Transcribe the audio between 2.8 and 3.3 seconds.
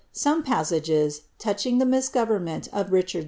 Riciiard H..